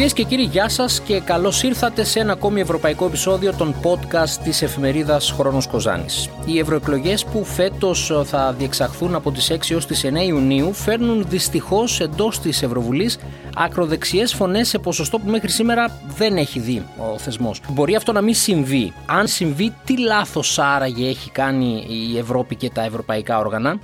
Κυρίες 0.00 0.18
και 0.18 0.28
κύριοι, 0.28 0.42
γεια 0.42 0.68
σας 0.68 1.00
και 1.00 1.20
καλώς 1.20 1.62
ήρθατε 1.62 2.04
σε 2.04 2.20
ένα 2.20 2.32
ακόμη 2.32 2.60
ευρωπαϊκό 2.60 3.06
επεισόδιο 3.06 3.54
των 3.54 3.74
podcast 3.82 4.40
της 4.44 4.62
εφημερίδας 4.62 5.30
Χρόνος 5.30 5.66
Κοζάνης. 5.66 6.28
Οι 6.44 6.58
ευρωεκλογές 6.58 7.24
που 7.24 7.44
φέτος 7.44 8.12
θα 8.24 8.52
διεξαχθούν 8.58 9.14
από 9.14 9.30
τις 9.30 9.50
6 9.50 9.70
έως 9.70 9.86
τις 9.86 10.04
9 10.04 10.26
Ιουνίου 10.26 10.72
φέρνουν 10.72 11.24
δυστυχώς 11.28 12.00
εντός 12.00 12.40
της 12.40 12.62
Ευρωβουλής 12.62 13.18
ακροδεξιές 13.54 14.34
φωνές 14.34 14.68
σε 14.68 14.78
ποσοστό 14.78 15.18
που 15.18 15.30
μέχρι 15.30 15.50
σήμερα 15.50 16.00
δεν 16.16 16.36
έχει 16.36 16.60
δει 16.60 16.86
ο 16.96 17.18
θεσμός. 17.18 17.60
Μπορεί 17.68 17.94
αυτό 17.94 18.12
να 18.12 18.20
μην 18.20 18.34
συμβεί. 18.34 18.92
Αν 19.06 19.26
συμβεί, 19.26 19.74
τι 19.84 19.98
λάθος 19.98 20.58
άραγε 20.58 21.08
έχει 21.08 21.30
κάνει 21.30 21.86
η 21.88 22.18
Ευρώπη 22.18 22.56
και 22.56 22.70
τα 22.70 22.82
ευρωπαϊκά 22.82 23.38
όργανα; 23.38 23.78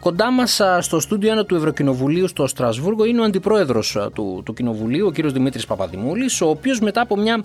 Κοντά 0.00 0.30
μας 0.30 0.60
στο 0.80 1.00
στούντιο 1.00 1.40
1 1.40 1.46
του 1.46 1.54
Ευρωκοινοβουλίου 1.54 2.28
στο 2.28 2.46
Στρασβούργο 2.46 3.04
είναι 3.04 3.20
ο 3.20 3.24
αντιπρόεδρος 3.24 3.98
του, 4.14 4.42
του 4.44 4.54
Κοινοβουλίου, 4.54 5.06
ο 5.06 5.10
κ. 5.10 5.26
Δημήτρης 5.26 5.66
Παπαδημούλης, 5.66 6.40
ο 6.40 6.48
οποίος 6.48 6.80
μετά 6.80 7.00
από 7.00 7.16
μια 7.16 7.44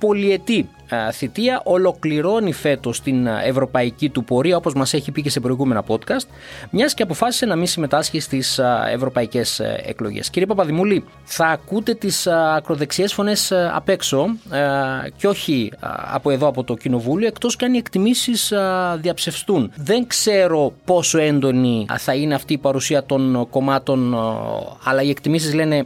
πολυετή 0.00 0.68
θητεία 1.12 1.60
ολοκληρώνει 1.64 2.52
φέτος 2.52 3.00
την 3.00 3.26
ευρωπαϊκή 3.26 4.08
του 4.08 4.24
πορεία 4.24 4.56
όπως 4.56 4.74
μας 4.74 4.94
έχει 4.94 5.10
πει 5.10 5.22
και 5.22 5.30
σε 5.30 5.40
προηγούμενα 5.40 5.84
podcast 5.88 6.26
μιας 6.70 6.94
και 6.94 7.02
αποφάσισε 7.02 7.46
να 7.46 7.56
μην 7.56 7.66
συμμετάσχει 7.66 8.20
στις 8.20 8.60
ευρωπαϊκές 8.92 9.60
ε, 9.60 9.82
εκλογές. 9.86 10.30
Κύριε 10.30 10.46
Παπαδημούλη, 10.46 11.04
θα 11.24 11.46
ακούτε 11.46 11.94
τις 11.94 12.26
ακροδεξιές 12.26 13.12
φωνές 13.12 13.52
απ' 13.74 13.88
έξω 13.88 14.26
και 15.16 15.26
όχι 15.26 15.72
από 16.12 16.30
εδώ 16.30 16.46
από 16.46 16.64
το 16.64 16.74
Κοινοβούλιο 16.74 17.26
εκτός 17.26 17.56
και 17.56 17.64
αν 17.64 17.74
οι 17.74 17.78
εκτιμήσεις 17.78 18.52
διαψευστούν. 19.00 19.72
Δεν 19.76 20.06
ξέρω 20.06 20.72
πόσο 20.84 21.18
έντονη 21.18 21.86
θα 21.98 22.14
είναι 22.14 22.34
αυτή 22.34 22.52
η 22.52 22.58
παρουσία 22.58 23.04
των 23.04 23.46
κομμάτων 23.50 24.14
αλλά 24.84 25.02
οι 25.02 25.10
εκτιμήσεις 25.10 25.54
λένε 25.54 25.76
ε, 25.76 25.82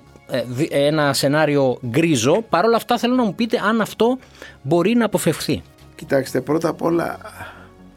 ένα 0.70 1.12
σενάριο 1.12 1.78
γκρίζο. 1.88 2.44
Παρ' 2.48 2.64
όλα 2.64 2.76
αυτά 2.76 2.98
θέλω 2.98 3.14
να 3.14 3.24
μου 3.24 3.34
πείτε 3.34 3.60
αν 3.64 3.80
αυτό 3.80 4.18
μπορεί 4.62 4.94
να 4.94 5.04
αποφευχθεί. 5.04 5.62
Κοιτάξτε, 5.94 6.40
πρώτα 6.40 6.68
απ' 6.68 6.82
όλα 6.82 7.18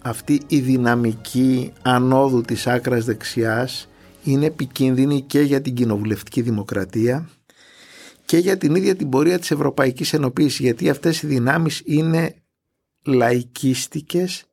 αυτή 0.02 0.42
η 0.48 0.60
δυναμική 0.60 1.74
ανόδου 1.82 2.42
της 2.42 2.68
άκρας 2.68 3.06
δεξιάς 3.06 3.90
είναι 4.24 4.46
επικίνδυνη 4.46 5.22
και 5.22 5.40
για 5.40 5.62
την 5.62 5.74
κοινοβουλευτική 5.74 6.42
δημοκρατία 6.42 7.30
και 8.26 8.38
για 8.38 8.58
την 8.58 8.76
ίδια 8.76 8.96
την 8.96 9.10
πορεία 9.10 9.40
της 9.40 9.52
Ευρωπαϊκής 9.52 10.14
Ενοποίησης 10.14 10.60
γιατί 10.60 10.90
αυτές 10.90 11.22
οι 11.22 11.28
δυνάμεις 11.28 11.82
είναι 11.86 12.36
λαϊκίστικες 13.06 14.44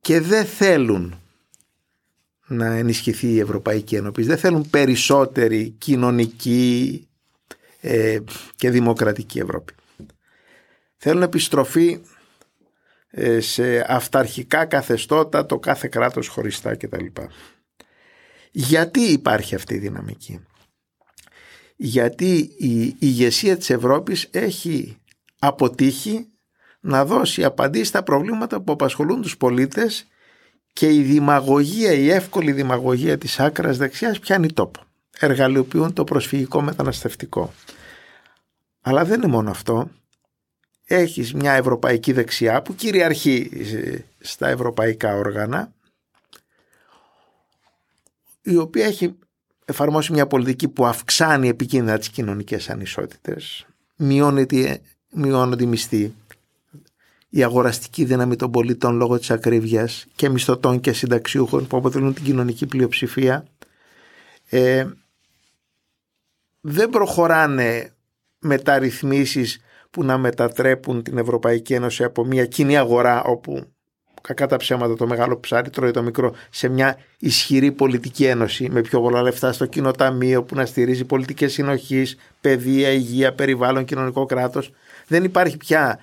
και 0.00 0.20
δεν 0.20 0.44
θέλουν 0.44 1.14
να 2.46 2.66
ενισχυθεί 2.66 3.26
η 3.26 3.38
Ευρωπαϊκή 3.38 3.94
Ένωση. 3.94 4.22
Δεν 4.22 4.38
θέλουν 4.38 4.70
περισσότερη 4.70 5.74
κοινωνική 5.78 7.06
ε, 7.84 8.18
και 8.56 8.70
δημοκρατική 8.70 9.38
Ευρώπη. 9.38 9.74
Θέλουν 10.96 11.22
επιστροφή 11.22 12.00
ε, 13.10 13.40
σε 13.40 13.92
αυταρχικά 13.92 14.64
καθεστώτα, 14.64 15.46
το 15.46 15.58
κάθε 15.58 15.88
κράτος 15.88 16.28
χωριστά 16.28 16.76
κτλ. 16.76 17.06
Γιατί 18.50 19.00
υπάρχει 19.00 19.54
αυτή 19.54 19.74
η 19.74 19.78
δυναμική; 19.78 20.40
Γιατί 21.76 22.54
η 22.58 22.96
ηγεσία 22.98 23.56
της 23.56 23.70
Ευρώπης 23.70 24.28
έχει 24.30 24.96
αποτύχει 25.38 26.26
να 26.80 27.04
δώσει 27.04 27.44
απαντήσεις 27.44 27.88
στα 27.88 28.02
προβλήματα 28.02 28.60
που 28.60 28.72
απασχολούν 28.72 29.22
τους 29.22 29.36
πολίτες 29.36 30.06
και 30.72 30.94
η 30.94 31.02
δημαγωγία, 31.02 31.92
η 31.92 32.10
εύκολη 32.10 32.52
δημαγωγία 32.52 33.18
της 33.18 33.40
άκρας 33.40 33.76
δεξιάς 33.76 34.18
πιάνει 34.18 34.52
τόπο. 34.52 34.81
Εργαλειοποιούν 35.18 35.92
το 35.92 36.04
προσφυγικό 36.04 36.62
μεταναστευτικό. 36.62 37.52
Αλλά 38.80 39.04
δεν 39.04 39.22
είναι 39.22 39.32
μόνο 39.32 39.50
αυτό. 39.50 39.90
Έχεις 40.84 41.34
μια 41.34 41.52
ευρωπαϊκή 41.52 42.12
δεξιά 42.12 42.62
που 42.62 42.74
κυριαρχεί 42.74 43.50
στα 44.18 44.48
ευρωπαϊκά 44.48 45.16
όργανα 45.16 45.72
η 48.42 48.56
οποία 48.56 48.86
έχει 48.86 49.18
εφαρμόσει 49.64 50.12
μια 50.12 50.26
πολιτική 50.26 50.68
που 50.68 50.86
αυξάνει 50.86 51.48
επικίνδυνα 51.48 51.98
τις 51.98 52.08
κοινωνικές 52.08 52.70
ανισότητες 52.70 53.66
μειώνεται, 53.96 54.80
μειώνονται 55.10 55.64
οι 55.64 55.66
μισθοί 55.66 56.14
η 57.28 57.42
αγοραστική 57.42 58.04
δύναμη 58.04 58.36
των 58.36 58.50
πολιτών 58.50 58.96
λόγω 58.96 59.18
της 59.18 59.30
ακρίβειας 59.30 60.06
και 60.14 60.28
μισθωτών 60.28 60.80
και 60.80 60.92
συνταξιούχων 60.92 61.66
που 61.66 61.76
αποτελούν 61.76 62.14
την 62.14 62.24
κοινωνική 62.24 62.66
πλειοψηφία 62.66 63.46
ε, 64.48 64.86
δεν 66.64 66.90
προχωράνε 66.90 67.94
μεταρρυθμίσεις 68.38 69.60
που 69.90 70.04
να 70.04 70.18
μετατρέπουν 70.18 71.02
την 71.02 71.18
Ευρωπαϊκή 71.18 71.74
Ένωση 71.74 72.04
από 72.04 72.24
μια 72.24 72.46
κοινή 72.46 72.76
αγορά 72.76 73.22
όπου 73.22 73.72
κακά 74.20 74.46
τα 74.46 74.56
ψέματα 74.56 74.94
το 74.94 75.06
μεγάλο 75.06 75.40
ψάρι 75.40 75.70
τρώει 75.70 75.90
το 75.90 76.02
μικρό 76.02 76.34
σε 76.50 76.68
μια 76.68 76.98
ισχυρή 77.18 77.72
πολιτική 77.72 78.24
ένωση 78.24 78.68
με 78.70 78.80
πιο 78.80 79.00
πολλά 79.00 79.22
λεφτά 79.22 79.52
στο 79.52 79.66
κοινό 79.66 79.90
ταμείο 79.90 80.42
που 80.44 80.54
να 80.54 80.66
στηρίζει 80.66 81.04
πολιτικές 81.04 81.52
συνοχής, 81.52 82.16
παιδεία, 82.40 82.88
υγεία, 82.88 83.34
περιβάλλον, 83.34 83.84
κοινωνικό 83.84 84.24
κράτος. 84.24 84.72
Δεν 85.06 85.24
υπάρχει 85.24 85.56
πια 85.56 85.98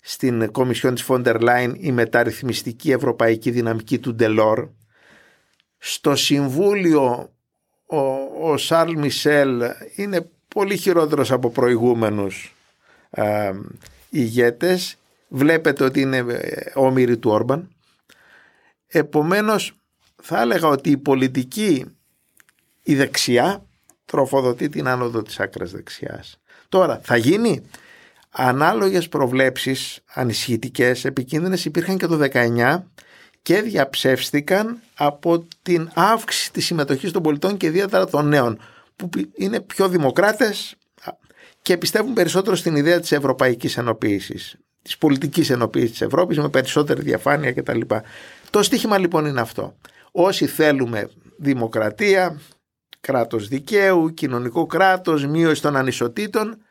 στην 0.00 0.50
Κομισιόν 0.52 0.94
της 0.94 1.02
Φόντερ 1.02 1.40
Λάιν 1.40 1.74
η 1.78 1.92
μεταρρυθμιστική 1.92 2.90
ευρωπαϊκή 2.90 3.50
δυναμική 3.50 3.98
του 3.98 4.14
Ντελόρ. 4.14 4.68
Στο 5.78 6.16
Συμβούλιο 6.16 7.32
ο, 7.92 8.50
ο 8.50 8.56
Σαρλ 8.56 8.98
Μισελ 8.98 9.62
είναι 9.94 10.30
πολύ 10.48 10.76
χειρότερος 10.76 11.32
από 11.32 11.50
προηγούμενους 11.50 12.54
ε, 13.10 13.52
ηγέτες. 14.10 14.96
Βλέπετε 15.28 15.84
ότι 15.84 16.00
είναι 16.00 16.16
ε, 16.16 16.70
όμοιροι 16.74 17.18
του 17.18 17.30
Όρμπαν. 17.30 17.74
Επομένως 18.86 19.72
θα 20.22 20.40
έλεγα 20.40 20.68
ότι 20.68 20.90
η 20.90 20.96
πολιτική 20.96 21.84
η 22.82 22.94
δεξιά 22.94 23.66
τροφοδοτεί 24.04 24.68
την 24.68 24.88
άνοδο 24.88 25.22
της 25.22 25.40
άκρας 25.40 25.70
δεξιάς. 25.70 26.40
Τώρα 26.68 27.00
θα 27.02 27.16
γίνει; 27.16 27.62
Ανάλογες 28.34 29.08
προβλέψεις 29.08 30.00
ανησυχητικές, 30.14 31.04
επικίνδυνες 31.04 31.64
υπήρχαν 31.64 31.98
και 31.98 32.06
το 32.06 32.28
19 32.32 32.82
και 33.42 33.62
διαψεύστηκαν 33.62 34.80
από 34.94 35.46
την 35.62 35.90
αύξηση 35.94 36.52
της 36.52 36.66
συμμετοχής 36.66 37.12
των 37.12 37.22
πολιτών 37.22 37.56
και 37.56 37.66
ιδιαίτερα 37.66 38.06
των 38.06 38.28
νέων 38.28 38.58
που 38.96 39.08
είναι 39.34 39.60
πιο 39.60 39.88
δημοκράτες 39.88 40.76
και 41.62 41.76
πιστεύουν 41.76 42.12
περισσότερο 42.12 42.56
στην 42.56 42.76
ιδέα 42.76 43.00
της 43.00 43.12
ευρωπαϊκής 43.12 43.76
ενοποίησης, 43.76 44.56
της 44.82 44.98
πολιτικής 44.98 45.50
ενοποίησης 45.50 45.90
της 45.90 46.00
Ευρώπης 46.00 46.38
με 46.38 46.48
περισσότερη 46.48 47.02
διαφάνεια 47.02 47.52
κτλ. 47.52 47.80
Το 48.50 48.62
στίχημα 48.62 48.98
λοιπόν 48.98 49.26
είναι 49.26 49.40
αυτό. 49.40 49.76
Όσοι 50.12 50.46
θέλουμε 50.46 51.10
δημοκρατία, 51.38 52.40
κράτος 53.00 53.48
δικαίου, 53.48 54.14
κοινωνικό 54.14 54.66
κράτος, 54.66 55.26
μείωση 55.26 55.62
των 55.62 55.76
ανισοτήτων 55.76 56.62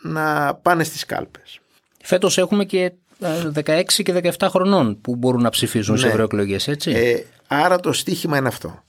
να 0.00 0.54
πάνε 0.54 0.84
στις 0.84 1.04
κάλπες. 1.04 1.60
Φέτος 2.06 2.38
έχουμε 2.38 2.64
και 2.64 2.92
16 3.20 3.62
ε, 3.66 3.82
και 3.82 4.32
17 4.38 4.46
χρονών 4.50 5.00
που 5.00 5.16
μπορούν 5.16 5.42
να 5.42 5.50
ψηφίζουν 5.50 5.94
ναι. 5.94 6.00
σε 6.00 6.06
ευρωεκλογές, 6.06 6.68
έτσι. 6.68 6.90
Ε, 6.90 7.24
άρα 7.46 7.80
το 7.80 7.92
στίχημα 7.92 8.36
είναι 8.36 8.48
αυτό. 8.48 8.82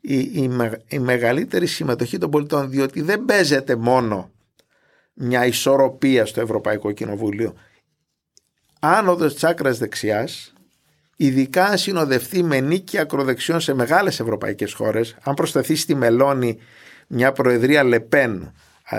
Η, 0.00 0.18
η, 0.18 0.50
η 0.88 0.98
μεγαλύτερη 0.98 1.66
συμμετοχή 1.66 2.18
των 2.18 2.30
πολιτών, 2.30 2.70
διότι 2.70 3.02
δεν 3.02 3.24
παίζεται 3.24 3.76
μόνο 3.76 4.30
μια 5.12 5.46
ισορροπία 5.46 6.26
στο 6.26 6.40
Ευρωπαϊκό 6.40 6.92
Κοινοβούλιο. 6.92 7.54
Άνοδος 8.80 9.34
της 9.34 9.44
άκρας 9.44 9.78
δεξιάς, 9.78 10.52
ειδικά 11.16 11.64
αν 11.64 11.78
συνοδευτεί 11.78 12.42
με 12.42 12.60
νίκη 12.60 12.98
ακροδεξιών 12.98 13.60
σε 13.60 13.74
μεγάλες 13.74 14.20
ευρωπαϊκές 14.20 14.72
χώρες, 14.72 15.16
αν 15.22 15.34
προσθεθεί 15.34 15.74
στη 15.74 15.94
Μελώνη 15.94 16.58
μια 17.06 17.32
προεδρία 17.32 17.84
Λεπέν 17.84 18.52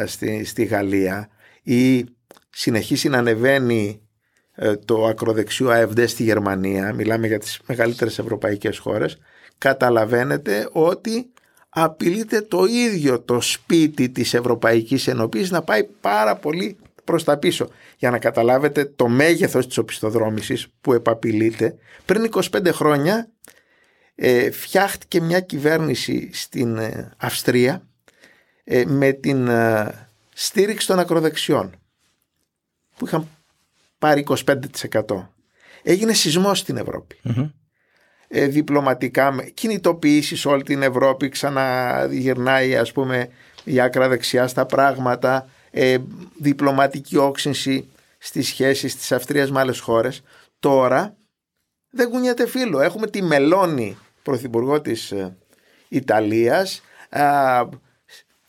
στη, 0.06 0.46
στη 0.46 0.64
Γαλλία, 0.64 1.30
ή 1.64 2.06
συνεχίσει 2.52 3.10
να 3.10 3.18
ανεβαίνει 3.18 4.02
ε, 4.56 4.76
το 4.76 5.06
ακροδεξιό 5.06 5.70
ΑΕΒΔ 5.70 6.06
στη 6.06 6.24
Γερμανία, 6.24 6.94
μιλάμε 6.94 7.28
για 7.28 7.40
τις 7.40 7.60
μεγαλύτερες 7.66 8.20
ευρωπαϊκές 8.20 8.78
χώρες, 8.78 9.18
καταλαβαίνετε 9.58 10.70
ότι 10.72 11.32
απειλείται 11.70 12.42
το 12.42 12.66
ίδιο 12.66 13.20
το 13.20 13.42
σπίτι 13.42 14.10
της 14.10 14.34
Ευρωπαϊκής 14.34 15.08
Ενωπής 15.08 15.52
να 15.52 15.62
πάει 15.62 15.84
πάρα 15.84 16.36
πολύ 16.36 16.78
προς 17.04 17.24
τα 17.24 17.38
πίσω. 17.38 17.70
Για 17.98 18.12
να 18.12 18.20
καταλάβετε 18.20 18.86
το 18.86 19.08
μέγεθος 19.08 19.68
της 19.68 19.78
οπισθοδρόμησης 19.78 20.68
που 20.82 20.94
επαπειλείται, 20.94 21.76
πριν 22.06 22.30
25 22.34 22.68
χρόνια 22.72 23.30
ε, 24.16 24.52
φτιάχτηκε 24.52 25.22
μια 25.22 25.40
κυβέρνηση 25.40 26.30
στην 26.34 26.78
ε, 26.78 27.12
Αυστρία 27.18 27.88
ε, 28.64 28.84
με 28.86 29.12
την 29.12 29.50
στήριξη 30.34 30.88
των 30.88 31.00
ακροδεξιών 31.00 31.81
που 33.02 33.08
είχαν 33.08 33.28
πάρει 34.00 34.26
25%. 34.46 35.28
Έγινε 35.84 36.14
σεισμός 36.14 36.60
στην 36.60 36.78
ευρωπη 36.78 37.20
Ε, 38.28 38.46
διπλωματικά, 38.48 39.36
κινητοποιήσεις 39.54 40.40
σε 40.40 40.48
όλη 40.48 40.64
την 40.64 40.82
Ευρώπη, 40.82 41.30
ξαναγυρνάει 41.30 42.76
ας 42.76 42.92
πούμε 42.92 43.30
η 43.64 43.80
άκρα 43.80 44.08
δεξιά 44.08 44.48
στα 44.48 44.66
πράγματα. 44.66 45.50
ε, 45.72 45.98
διπλωματική 46.38 47.18
όξυνση 47.18 47.90
στις 48.18 48.48
σχέσεις 48.48 48.96
της 48.96 49.12
Αυστρίας 49.12 49.52
με 49.52 49.60
άλλες 49.60 49.80
χώρες. 49.80 50.24
Τώρα 50.60 51.16
δεν 51.90 52.10
κουνιέται 52.10 52.48
φίλο. 52.48 52.82
Έχουμε 52.82 53.08
τη 53.08 53.22
Μελώνη, 53.22 53.98
πρωθυπουργό 54.24 54.82
της 54.82 55.12
ε, 55.12 55.38
Ιταλίας. 55.88 56.82
Πριν 57.10 57.80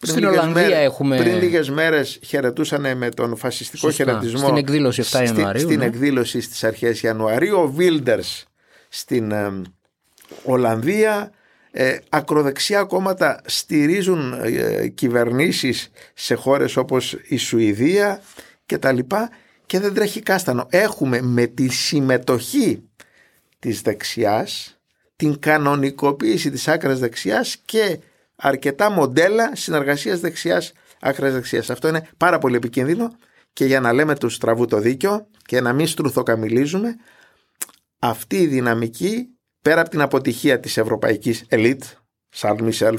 Στην 0.03 0.25
Ολλανδία 0.25 0.63
μέρες, 0.63 0.85
έχουμε... 0.85 1.17
Πριν 1.17 1.39
λίγες 1.39 1.71
μέρες 1.71 2.19
χαιρετούσαν 2.25 2.97
με 2.97 3.09
τον 3.09 3.37
φασιστικό 3.37 3.91
Σωστά. 3.91 4.05
χαιρετισμό. 4.05 4.39
Στην 4.39 4.57
εκδήλωση 4.57 5.03
7 5.11 5.25
Ιανουαρίου. 5.25 5.61
Στην 5.61 5.79
ναι. 5.79 5.85
εκδήλωση 5.85 6.41
στις 6.41 6.65
αρχές 6.65 7.03
Ιανουαρίου. 7.03 7.59
Ο 7.59 7.69
Βίλντερς 7.69 8.45
στην 8.89 9.31
ε, 9.31 9.63
Ολλανδία. 10.45 11.31
Ε, 11.75 11.97
ακροδεξιά 12.09 12.85
κόμματα 12.85 13.41
στηρίζουν 13.45 14.33
ε, 14.43 14.89
κυβερνήσεις 14.89 15.91
σε 16.15 16.35
χώρες 16.35 16.77
όπως 16.77 17.17
η 17.29 17.37
Σουηδία 17.37 18.23
και 18.67 18.79
τα 18.79 18.93
λοιπά 18.93 19.31
και 19.67 19.81
δεν 19.81 19.95
τρέχει 19.95 20.21
κάστανο. 20.21 20.67
Έχουμε 20.71 21.21
με 21.21 21.47
τη 21.47 21.69
συμμετοχή 21.69 22.83
της 23.59 23.81
δεξιάς 23.81 24.77
την 25.17 25.39
κανονικοποίηση 25.39 26.51
της 26.51 26.69
άκρας 26.69 26.99
δεξιάς 26.99 27.57
και 27.65 27.99
αρκετά 28.43 28.91
μοντέλα 28.91 29.51
συνεργασίας 29.55 30.21
δεξιάς 30.21 30.73
άκρας 31.01 31.33
δεξιάς. 31.33 31.71
Αυτό 31.71 31.89
είναι 31.89 32.09
πάρα 32.17 32.39
πολύ 32.39 32.57
επικίνδυνο 32.57 33.17
και 33.53 33.65
για 33.65 33.81
να 33.81 33.93
λέμε 33.93 34.15
του 34.15 34.29
στραβού 34.29 34.67
το 34.67 34.79
δίκιο 34.79 35.27
και 35.45 35.61
να 35.61 35.73
μην 35.73 35.87
στρουθοκαμιλίζουμε 35.87 36.97
αυτή 37.99 38.37
η 38.37 38.47
δυναμική 38.47 39.29
πέρα 39.63 39.81
από 39.81 39.91
την 39.91 40.01
αποτυχία 40.01 40.61
της 40.61 40.77
ευρωπαϊκής 40.77 41.45
ελίτ 41.49 41.83
Σαρλ 42.29 42.65
Μισελ, 42.65 42.99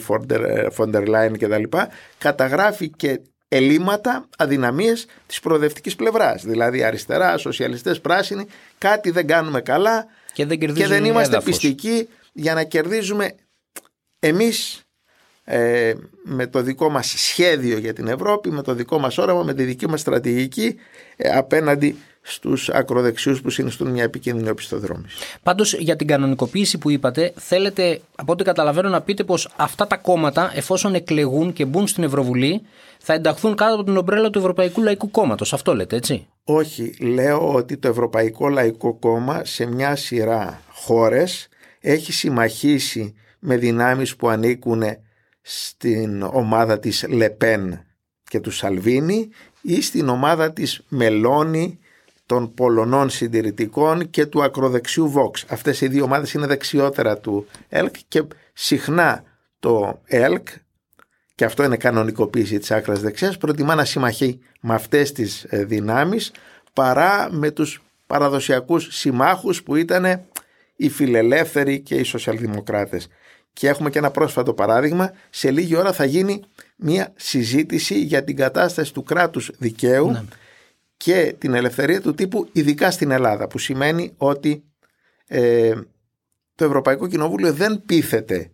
Φόντερ 0.72 1.08
Λάιν 1.08 1.38
και 1.38 1.48
τα 1.48 1.58
λοιπά 1.58 1.90
καταγράφει 2.18 2.90
και 2.90 3.22
ελλείμματα, 3.48 4.30
αδυναμίες 4.38 5.06
της 5.26 5.40
προοδευτικής 5.40 5.96
πλευράς 5.96 6.46
δηλαδή 6.46 6.84
αριστερά, 6.84 7.38
σοσιαλιστές, 7.38 8.02
πράσινοι 8.02 8.46
κάτι 8.78 9.12
δεν 9.12 9.28
κάνουμε 9.28 9.62
καλά 9.62 10.06
και 10.34 10.46
δεν, 10.46 10.60
και 10.60 10.88
δεν 10.88 11.06
είμαστε 11.06 11.36
έδαφος. 11.36 11.60
πιστικοί 11.60 12.08
για 12.34 12.54
να 12.54 12.64
κερδίζουμε 12.64 13.36
εμείς 14.20 14.84
ε, 15.44 15.94
με 16.24 16.48
το 16.48 16.62
δικό 16.62 16.90
μας 16.90 17.14
σχέδιο 17.18 17.78
για 17.78 17.94
την 17.94 18.08
Ευρώπη, 18.08 18.52
με 18.52 18.62
το 18.62 18.74
δικό 18.74 19.00
μας 19.00 19.18
όραμα, 19.18 19.44
με 19.44 19.54
τη 19.54 19.64
δική 19.64 19.88
μας 19.88 20.00
στρατηγική 20.00 20.76
ε, 21.16 21.30
απέναντι 21.30 21.96
στους 22.22 22.70
ακροδεξιούς 22.70 23.42
που 23.42 23.50
συνιστούν 23.50 23.90
μια 23.92 24.04
επικίνδυνη 24.04 24.50
οπισθοδρόμηση. 24.50 25.18
Πάντως 25.44 25.74
για 25.74 25.96
την 25.96 26.08
κανονικοποίηση 26.08 26.78
που 26.78 26.90
είπατε 26.90 27.34
θέλετε 27.36 28.02
από 28.16 28.32
ό,τι 28.32 28.44
καταλαβαίνω 28.44 28.90
να 28.90 29.02
πείτε 29.02 29.24
πως 29.24 29.50
αυτά 29.56 29.88
τα 29.88 29.98
κόμματα 29.98 30.52
εφόσον 30.56 30.96
εκλεγούν 30.96 31.54
και 31.54 31.66
μπουν 31.66 31.88
στην 31.88 32.04
Ευρωβουλή 32.04 32.62
θα 32.98 33.14
ενταχθούν 33.14 33.56
κάτω 33.56 33.74
από 33.74 33.84
την 33.84 33.98
ομπρέλα 33.98 34.30
του 34.30 34.40
Ευρωπαϊκού 34.40 34.82
Λαϊκού 34.82 35.12
Κόμματος. 35.12 35.54
Αυτό 35.54 35.76
λέτε 35.76 35.96
έτσι; 35.96 36.28
Όχι, 36.44 36.96
λέω 37.00 37.54
ότι 37.54 37.78
το 37.78 37.88
Ευρωπαϊκό 37.88 38.50
Λαϊκό 38.50 38.94
Κόμμα 38.94 39.42
σε 39.46 39.66
μια 39.66 39.96
σειρά 39.96 40.62
χώρες 40.72 41.48
έχει 41.80 42.12
συμμαχίσει 42.12 43.16
με 43.40 43.58
δυνάμεις 43.58 44.16
που 44.16 44.30
ανήκουν 44.30 44.84
στην 45.46 46.22
ομάδα 46.22 46.80
της 46.80 47.06
Λεπέν 47.08 47.86
και 48.24 48.40
του 48.40 48.52
Σαλβίνη 48.52 49.30
ή 49.62 49.82
στην 49.82 50.10
ομάδα 50.10 50.54
της 50.54 50.84
Μελώνη 50.88 51.80
των 52.26 52.54
Πολωνών 52.54 53.10
Συντηρητικών 53.10 54.10
και 54.10 54.26
του 54.26 54.44
ακροδεξιού 54.44 55.14
Vox. 55.16 55.44
Αυτές 55.48 55.82
οι 55.82 55.88
δύο 55.88 56.04
ομάδες 56.04 56.34
είναι 56.34 56.48
δεξιότερα 56.48 57.18
του 57.18 57.48
ΕΛΚ 57.70 57.96
και 58.08 58.24
συχνά 58.54 59.24
το 59.60 60.02
ΕΛΚ 60.06 60.48
και 61.36 61.46
αυτό 61.46 61.64
είναι 61.64 61.78
κανονικοποίηση 61.78 62.60
της 62.60 62.72
άκρας 62.72 63.02
δεξιάς 63.02 63.38
προτιμά 63.38 63.76
να 63.76 63.86
συμμαχεί 63.86 64.40
με 64.62 64.74
αυτές 64.74 65.12
τις 65.12 65.46
δυνάμεις 65.50 66.32
παρά 66.74 67.28
με 67.32 67.52
τους 67.52 67.84
παραδοσιακούς 68.08 68.88
συμμάχους 68.92 69.64
που 69.64 69.76
ήταν 69.76 70.26
οι 70.76 70.90
φιλελεύθεροι 70.90 71.80
και 71.80 71.96
οι 71.96 72.04
σοσιαλδημοκράτες. 72.04 73.08
Και 73.54 73.68
έχουμε 73.68 73.90
και 73.90 73.98
ένα 73.98 74.12
πρόσφατο 74.12 74.54
παράδειγμα. 74.54 75.12
Σε 75.30 75.52
λίγη 75.52 75.76
ώρα 75.76 75.94
θα 75.94 76.06
γίνει 76.06 76.44
μια 76.76 77.14
συζήτηση 77.16 78.00
για 78.00 78.24
την 78.24 78.36
κατάσταση 78.36 78.94
του 78.94 79.04
κράτους 79.04 79.52
δικαίου 79.58 80.12
ναι. 80.12 80.24
και 80.98 81.36
την 81.38 81.54
ελευθερία 81.54 82.02
του 82.02 82.14
τύπου 82.14 82.50
ειδικά 82.52 82.92
στην 82.92 83.12
Ελλάδα 83.12 83.48
που 83.48 83.58
σημαίνει 83.58 84.14
ότι 84.18 84.64
ε, 85.28 85.74
το 86.56 86.66
Ευρωπαϊκό 86.66 87.08
Κοινοβούλιο 87.08 87.54
δεν 87.54 87.84
πείθεται 87.86 88.52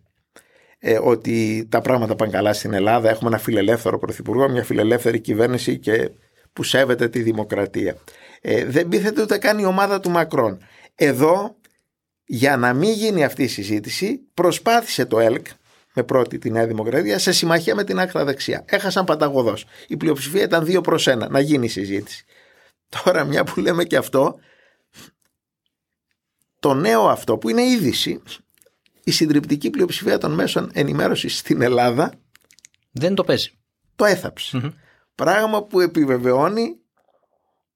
ε, 0.78 0.98
ότι 1.02 1.66
τα 1.70 1.80
πράγματα 1.80 2.14
πάνε 2.14 2.30
καλά 2.30 2.52
στην 2.52 2.72
Ελλάδα. 2.72 3.10
Έχουμε 3.10 3.28
ένα 3.28 3.38
φιλελεύθερο 3.38 3.98
πρωθυπουργό, 3.98 4.48
μια 4.48 4.64
φιλελεύθερη 4.64 5.20
κυβέρνηση 5.20 5.78
και 5.78 6.10
που 6.52 6.62
σέβεται 6.62 7.08
τη 7.08 7.22
δημοκρατία. 7.22 7.96
Ε, 8.40 8.64
δεν 8.64 8.88
πείθεται 8.88 9.22
ούτε 9.22 9.38
καν 9.38 9.58
η 9.58 9.64
ομάδα 9.64 10.00
του 10.00 10.10
Μακρόν. 10.10 10.58
Εδώ 10.94 11.56
για 12.32 12.56
να 12.56 12.74
μην 12.74 12.92
γίνει 12.92 13.24
αυτή 13.24 13.42
η 13.42 13.46
συζήτηση 13.48 14.20
προσπάθησε 14.34 15.06
το 15.06 15.18
ΕΛΚ 15.18 15.46
με 15.94 16.02
πρώτη 16.02 16.38
τη 16.38 16.50
Νέα 16.50 16.66
Δημοκρατία 16.66 17.18
σε 17.18 17.32
συμμαχία 17.32 17.74
με 17.74 17.84
την 17.84 17.98
άκρα 17.98 18.24
δεξιά. 18.24 18.64
Έχασαν 18.68 19.04
παταγωδός. 19.04 19.64
Η 19.86 19.96
πλειοψηφία 19.96 20.42
ήταν 20.42 20.64
2 20.64 20.82
προς 20.82 21.08
1 21.08 21.28
να 21.30 21.40
γίνει 21.40 21.64
η 21.64 21.68
συζήτηση. 21.68 22.24
Τώρα 23.02 23.24
μια 23.24 23.44
που 23.44 23.60
λέμε 23.60 23.84
και 23.84 23.96
αυτό 23.96 24.38
το 26.58 26.74
νέο 26.74 27.08
αυτό 27.08 27.38
που 27.38 27.48
είναι 27.48 27.62
είδηση 27.62 28.22
η 29.04 29.10
συντριπτική 29.10 29.70
πλειοψηφία 29.70 30.18
των 30.18 30.32
μέσων 30.32 30.70
ενημέρωσης 30.72 31.38
στην 31.38 31.62
Ελλάδα 31.62 32.12
δεν 32.90 33.14
το 33.14 33.24
παίζει. 33.24 33.50
Το 33.96 34.04
έθαψε. 34.04 34.60
Mm-hmm. 34.62 34.72
Πράγμα 35.14 35.62
που 35.62 35.80
επιβεβαιώνει 35.80 36.76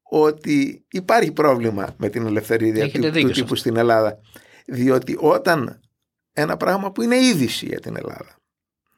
ότι 0.02 0.84
υπάρχει 0.90 1.32
πρόβλημα 1.32 1.94
με 1.96 2.08
την 2.08 2.26
ελευθερία 2.26 2.90
του, 2.90 3.10
του 3.10 3.31
τύπου 3.31 3.55
στην 3.55 3.76
Ελλάδα. 3.76 4.20
Διότι 4.64 5.16
όταν 5.20 5.80
ένα 6.32 6.56
πράγμα 6.56 6.92
που 6.92 7.02
είναι 7.02 7.16
είδηση 7.16 7.66
για 7.66 7.80
την 7.80 7.96
Ελλάδα. 7.96 8.36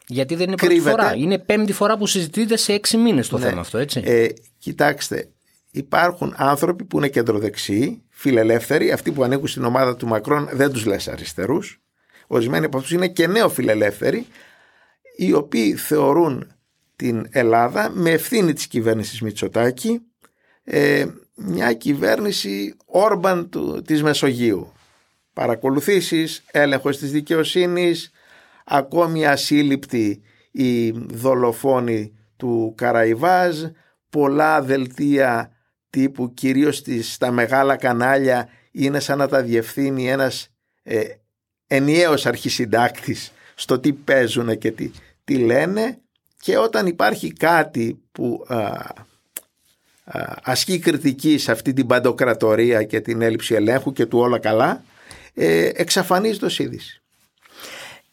Γιατί 0.07 0.35
δεν 0.35 0.47
είναι 0.47 0.57
πρώτη 0.57 0.81
φορά. 0.81 1.15
Είναι 1.15 1.39
πέμπτη 1.39 1.73
φορά 1.73 1.97
που 1.97 2.07
συζητείται 2.07 2.57
σε 2.57 2.73
έξι 2.73 2.97
μήνες 2.97 3.29
το 3.29 3.39
ναι. 3.39 3.45
θέμα 3.47 3.61
αυτό, 3.61 3.79
έτσι. 3.79 4.03
Ε, 4.05 4.29
κοιτάξτε, 4.59 5.31
υπάρχουν 5.71 6.35
άνθρωποι 6.37 6.85
που 6.85 6.97
είναι 6.97 7.09
κεντροδεξιοί, 7.09 8.03
φιλελεύθεροι, 8.11 8.93
αυτοί 8.93 9.13
που 9.13 9.23
ανήκουν 9.23 9.47
στην 9.47 9.65
ομάδα 9.65 9.97
του 9.97 10.07
Μακρόν 10.07 10.49
δεν 10.53 10.73
τους 10.73 10.85
λες 10.85 11.09
αριστερούς. 11.09 11.81
Ορισμένοι 12.27 12.65
από 12.65 12.77
αυτούς 12.77 12.93
είναι 12.93 13.09
και 13.09 13.27
νέο 13.27 13.49
φιλελεύθεροι, 13.49 14.27
οι 15.17 15.33
οποίοι 15.33 15.75
θεωρούν 15.75 16.53
την 16.97 17.27
Ελλάδα 17.31 17.91
με 17.91 18.11
ευθύνη 18.11 18.53
της 18.53 18.67
κυβέρνησης 18.67 19.21
Μητσοτάκη 19.21 20.01
ε, 20.65 21.07
μια 21.35 21.73
κυβέρνηση 21.73 22.75
Όρμπαν 22.85 23.49
του, 23.49 23.83
της 23.87 24.03
Μεσογείου. 24.03 24.73
Παρακολουθήσεις, 25.37 26.43
έλεγχος 26.51 26.99
της 26.99 27.11
δικαιοσύνης, 27.11 28.11
ακόμη 28.65 29.27
ασύλληπτη 29.27 30.23
η 30.51 30.91
δολοφόνη 30.91 32.13
του 32.37 32.75
Καραϊβάζ, 32.77 33.63
πολλά 34.11 34.63
δελτία 34.63 35.53
τύπου 35.91 36.35
κυρίως 36.35 36.83
στα 37.03 37.31
μεγάλα 37.31 37.77
κανάλια 37.77 38.49
είναι 38.71 39.01
σαν 39.01 39.19
να 39.19 39.29
τα 39.29 39.43
διευθύνει 39.43 40.11
ένας 40.11 40.49
ε, 40.83 41.03
ενιαίος 41.67 42.27
αρχισυντάκτης 42.27 43.33
στο 43.55 43.79
τι 43.79 43.93
παίζουν 43.93 44.59
και 44.59 44.71
τι, 44.71 44.91
τι 45.25 45.39
λένε. 45.39 45.99
Και 46.39 46.59
όταν 46.59 46.87
υπάρχει 46.87 47.33
κάτι 47.33 48.03
που 48.13 48.47
ασκεί 50.43 50.79
κριτική 50.79 51.39
σε 51.39 51.53
αυτή 51.53 51.73
την 51.73 51.87
παντοκρατορία 51.87 52.83
και 52.83 53.01
την 53.01 53.23
έλλειψη 53.23 53.55
ελέγχου 53.55 53.93
και 53.93 54.07
του 54.07 54.19
όλα 54.19 54.39
καλά 54.39 54.85
ε, 55.39 55.71
εξαφανίζει 55.75 56.39
το 56.39 56.55
είδηση. 56.59 57.01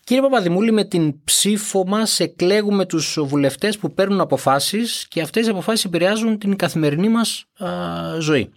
Κύριε 0.03 0.21
Παπαδημούλη, 0.21 0.71
με 0.71 0.83
την 0.83 1.23
ψήφο 1.23 1.85
μας 1.87 2.19
εκλέγουμε 2.19 2.85
τους 2.85 3.17
βουλευτές 3.21 3.77
που 3.77 3.93
παίρνουν 3.93 4.21
αποφάσεις 4.21 5.05
και 5.09 5.21
αυτές 5.21 5.47
οι 5.47 5.49
αποφάσεις 5.49 5.85
επηρεάζουν 5.85 6.37
την 6.37 6.55
καθημερινή 6.55 7.09
μας 7.09 7.45
α, 7.57 7.69
ζωή. 8.19 8.49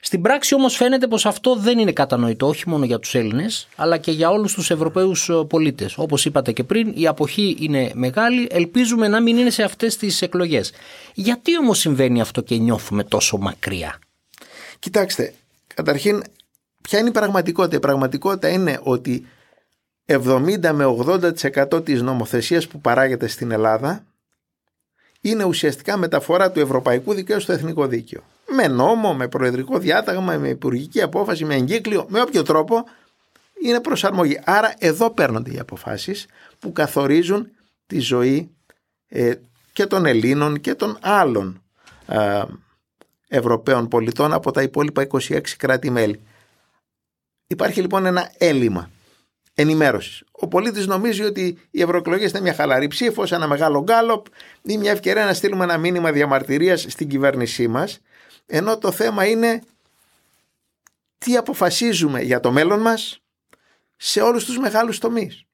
Στην 0.00 0.22
πράξη 0.22 0.54
όμως 0.54 0.76
φαίνεται 0.76 1.06
πως 1.06 1.26
αυτό 1.26 1.56
δεν 1.56 1.78
είναι 1.78 1.92
κατανοητό 1.92 2.46
όχι 2.46 2.68
μόνο 2.68 2.84
για 2.84 2.98
τους 2.98 3.14
Έλληνες 3.14 3.68
αλλά 3.76 3.96
και 3.96 4.10
για 4.10 4.30
όλους 4.30 4.54
τους 4.54 4.70
Ευρωπαίους 4.70 5.30
πολίτες. 5.48 5.98
Όπως 5.98 6.24
είπατε 6.24 6.52
και 6.52 6.64
πριν 6.64 6.92
η 6.94 7.06
αποχή 7.06 7.56
είναι 7.60 7.90
μεγάλη, 7.94 8.48
ελπίζουμε 8.50 9.08
να 9.08 9.20
μην 9.20 9.36
είναι 9.36 9.50
σε 9.50 9.62
αυτές 9.62 9.96
τις 9.96 10.22
εκλογές. 10.22 10.72
Γιατί 11.14 11.58
όμως 11.58 11.78
συμβαίνει 11.78 12.20
αυτό 12.20 12.40
και 12.40 12.56
νιώθουμε 12.56 13.04
τόσο 13.04 13.36
μακριά; 13.36 13.98
Κοιτάξτε, 14.78 15.34
καταρχήν 15.74 16.22
ποια 16.82 16.98
είναι 16.98 17.08
η 17.08 17.12
πραγματικότητα; 17.12 17.76
Η 17.76 17.80
πραγματικότητα 17.80 18.48
είναι 18.48 18.80
ότι 18.82 19.26
70 20.06 20.72
με 20.72 20.84
80% 20.84 21.84
της 21.84 22.02
νομοθεσίας 22.02 22.66
που 22.66 22.80
παράγεται 22.80 23.26
στην 23.26 23.50
Ελλάδα 23.50 24.04
είναι 25.20 25.44
ουσιαστικά 25.44 25.96
μεταφορά 25.96 26.50
του 26.50 26.60
ευρωπαϊκού 26.60 27.14
δικαίου 27.14 27.40
στο 27.40 27.52
εθνικό 27.52 27.86
δίκαιο 27.86 28.22
με 28.50 28.68
νόμο, 28.68 29.14
με 29.14 29.28
προεδρικό 29.28 29.78
διάταγμα, 29.78 30.36
με 30.36 30.48
υπουργική 30.48 31.02
απόφαση, 31.02 31.44
με 31.44 31.54
εγκύκλιο, 31.54 32.06
με 32.08 32.20
όποιο 32.20 32.42
τρόπο 32.42 32.84
είναι 33.62 33.80
προσαρμογή. 33.80 34.40
Άρα 34.44 34.74
εδώ 34.78 35.10
παίρνονται 35.10 35.52
οι 35.52 35.58
αποφάσεις 35.58 36.26
που 36.58 36.72
καθορίζουν 36.72 37.50
τη 37.86 37.98
ζωή 37.98 38.50
ε, 39.08 39.32
και 39.72 39.86
των 39.86 40.06
Ελλήνων 40.06 40.60
και 40.60 40.74
των 40.74 40.98
άλλων 41.00 41.62
ε, 42.06 42.42
Ευρωπαίων 43.28 43.88
πολιτών 43.88 44.32
από 44.32 44.50
τα 44.50 44.62
υπόλοιπα 44.62 45.06
26 45.10 45.40
κράτη-μέλη. 45.56 46.20
Υπάρχει 47.50 47.80
λοιπόν 47.80 48.06
ένα 48.06 48.32
έλλειμμα 48.38 48.90
ενημέρωσης. 49.54 50.24
Ο 50.30 50.48
πολίτης 50.48 50.86
νομίζει 50.86 51.22
ότι 51.22 51.58
οι 51.70 51.82
ευρωεκλογές 51.82 52.30
είναι 52.30 52.40
μια 52.40 52.54
χαλαρή 52.54 52.86
ψήφος, 52.86 53.32
ένα 53.32 53.46
μεγάλο 53.46 53.82
γκάλοπ 53.82 54.26
ή 54.62 54.78
μια 54.78 54.90
ευκαιρία 54.90 55.24
να 55.24 55.34
στείλουμε 55.34 55.64
ένα 55.64 55.78
μήνυμα 55.78 56.12
διαμαρτυρίας 56.12 56.86
στην 56.88 57.08
κυβέρνησή 57.08 57.68
μας. 57.68 58.00
Ενώ 58.46 58.78
το 58.78 58.90
θέμα 58.90 59.26
είναι 59.26 59.62
τι 61.18 61.36
αποφασίζουμε 61.36 62.22
για 62.22 62.40
το 62.40 62.50
μέλλον 62.50 62.80
μας 62.80 63.22
σε 63.96 64.20
όλους 64.20 64.44
τους 64.44 64.58
μεγάλους 64.58 64.98
τομείς. 64.98 65.44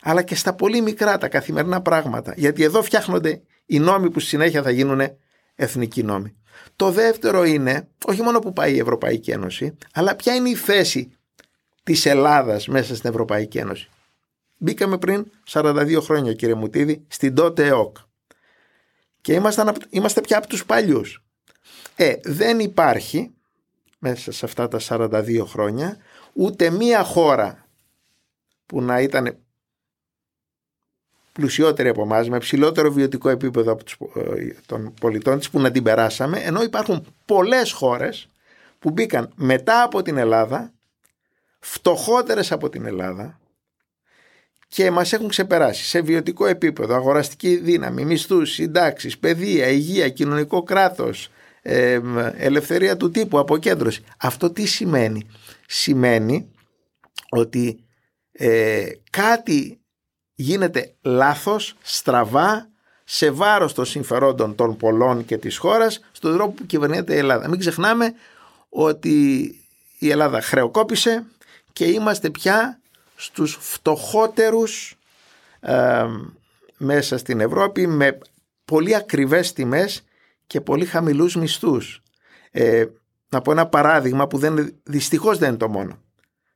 Αλλά 0.00 0.22
και 0.22 0.34
στα 0.34 0.54
πολύ 0.54 0.80
μικρά 0.80 1.18
τα 1.18 1.28
καθημερινά 1.28 1.82
πράγματα. 1.82 2.34
Γιατί 2.36 2.62
εδώ 2.62 2.82
φτιάχνονται 2.82 3.42
οι 3.66 3.78
νόμοι 3.78 4.10
που 4.10 4.20
συνέχεια 4.20 4.62
θα 4.62 4.70
γίνουν 4.70 5.00
εθνικοί 5.54 6.02
νόμοι. 6.02 6.37
Το 6.76 6.90
δεύτερο 6.90 7.44
είναι, 7.44 7.88
όχι 8.04 8.22
μόνο 8.22 8.38
που 8.38 8.52
πάει 8.52 8.74
η 8.74 8.78
Ευρωπαϊκή 8.78 9.30
Ένωση, 9.30 9.76
αλλά 9.92 10.16
ποια 10.16 10.34
είναι 10.34 10.48
η 10.48 10.54
θέση 10.54 11.12
της 11.82 12.06
Ελλάδας 12.06 12.68
μέσα 12.68 12.96
στην 12.96 13.10
Ευρωπαϊκή 13.10 13.58
Ένωση. 13.58 13.88
Μπήκαμε 14.56 14.98
πριν 14.98 15.30
42 15.48 15.98
χρόνια 16.00 16.34
κύριε 16.34 16.54
Μουτίδη 16.54 17.04
στην 17.08 17.34
τότε 17.34 17.66
ΕΟΚ 17.66 17.96
και 19.20 19.32
είμαστε, 19.32 19.72
είμαστε 19.90 20.20
πια 20.20 20.38
από 20.38 20.46
τους 20.46 20.64
παλιούς. 20.64 21.22
Ε, 21.96 22.14
δεν 22.22 22.58
υπάρχει 22.58 23.34
μέσα 23.98 24.32
σε 24.32 24.44
αυτά 24.44 24.68
τα 24.68 24.80
42 24.88 25.44
χρόνια 25.46 25.96
ούτε 26.32 26.70
μία 26.70 27.02
χώρα 27.02 27.66
που 28.66 28.82
να 28.82 29.00
ήταν 29.00 29.38
πλουσιότερη 31.38 31.88
από 31.88 32.02
εμάς, 32.02 32.28
με 32.28 32.38
ψηλότερο 32.38 32.92
βιωτικό 32.92 33.28
επίπεδο 33.28 33.72
από 33.72 33.84
τους, 33.84 33.96
ε, 34.14 34.54
των 34.66 34.94
πολιτών 35.00 35.38
της 35.38 35.50
που 35.50 35.60
να 35.60 35.70
την 35.70 35.82
περάσαμε, 35.82 36.38
ενώ 36.38 36.62
υπάρχουν 36.62 37.06
πολλές 37.24 37.72
χώρες 37.72 38.28
που 38.78 38.90
μπήκαν 38.90 39.32
μετά 39.34 39.82
από 39.82 40.02
την 40.02 40.16
Ελλάδα, 40.16 40.72
φτωχότερες 41.58 42.52
από 42.52 42.68
την 42.68 42.86
Ελλάδα 42.86 43.40
και 44.68 44.90
μας 44.90 45.12
έχουν 45.12 45.28
ξεπεράσει 45.28 45.84
σε 45.84 46.00
βιωτικό 46.00 46.46
επίπεδο, 46.46 46.94
αγοραστική 46.94 47.56
δύναμη, 47.56 48.04
μισθούς, 48.04 48.52
συντάξεις, 48.52 49.18
παιδεία, 49.18 49.68
υγεία, 49.68 50.08
κοινωνικό 50.08 50.62
κράτος, 50.62 51.28
ελευθερία 52.36 52.96
του 52.96 53.10
τύπου, 53.10 53.38
αποκέντρωση. 53.38 54.04
Αυτό 54.18 54.50
τι 54.50 54.66
σημαίνει; 54.66 55.26
Σημαίνει 55.66 56.50
ότι 57.28 57.84
ε, 58.32 58.86
κάτι 59.10 59.77
γίνεται 60.40 60.94
λάθος, 61.02 61.74
στραβά, 61.82 62.68
σε 63.04 63.30
βάρος 63.30 63.72
των 63.72 63.84
συμφερόντων 63.84 64.54
των 64.54 64.76
πολλών 64.76 65.24
και 65.24 65.36
της 65.36 65.56
χώρας 65.56 66.00
στον 66.12 66.34
τρόπο 66.34 66.52
που 66.52 66.66
κυβερνείται 66.66 67.14
η 67.14 67.18
Ελλάδα. 67.18 67.48
Μην 67.48 67.58
ξεχνάμε 67.58 68.14
ότι 68.68 69.14
η 69.98 70.10
Ελλάδα 70.10 70.40
χρεοκόπησε 70.40 71.24
και 71.72 71.84
είμαστε 71.84 72.30
πια 72.30 72.80
στους 73.16 73.58
φτωχότερους 73.60 74.96
μέσα 76.76 77.18
στην 77.18 77.40
Ευρώπη 77.40 77.86
με 77.86 78.18
πολύ 78.64 78.94
ακριβές 78.94 79.52
τιμές 79.52 80.04
και 80.46 80.60
πολύ 80.60 80.84
χαμηλούς 80.84 81.36
μισθούς. 81.36 82.02
Ε, 82.50 82.86
να 83.28 83.40
πω 83.40 83.50
ένα 83.52 83.66
παράδειγμα 83.66 84.26
που 84.26 84.38
δεν, 84.38 84.74
δυστυχώς 84.82 85.38
δεν 85.38 85.48
είναι 85.48 85.58
το 85.58 85.68
μόνο. 85.68 85.98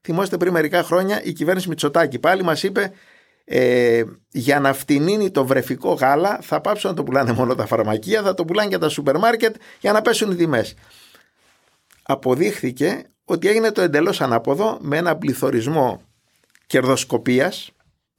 Θυμόστε 0.00 0.36
πριν 0.36 0.52
μερικά 0.52 0.82
χρόνια 0.82 1.22
η 1.22 1.32
κυβέρνηση 1.32 1.68
Μητσοτάκη 1.68 2.18
πάλι 2.18 2.42
μας 2.42 2.62
είπε 2.62 2.92
ε, 3.44 4.02
για 4.28 4.60
να 4.60 4.72
φτηνίνει 4.72 5.30
το 5.30 5.46
βρεφικό 5.46 5.92
γάλα 5.92 6.38
θα 6.42 6.60
πάψουν 6.60 6.90
να 6.90 6.96
το 6.96 7.02
πουλάνε 7.02 7.32
μόνο 7.32 7.54
τα 7.54 7.66
φαρμακεία, 7.66 8.22
θα 8.22 8.34
το 8.34 8.44
πουλάνε 8.44 8.68
και 8.68 8.78
τα 8.78 8.88
σούπερ 8.88 9.18
μάρκετ 9.18 9.56
για 9.80 9.92
να 9.92 10.02
πέσουν 10.02 10.30
οι 10.30 10.34
τιμές. 10.34 10.74
Αποδείχθηκε 12.02 13.02
ότι 13.24 13.48
έγινε 13.48 13.72
το 13.72 13.80
εντελώς 13.80 14.20
ανάποδο 14.20 14.78
με 14.80 14.96
ένα 14.96 15.16
πληθωρισμό 15.16 16.02
κερδοσκοπίας 16.66 17.70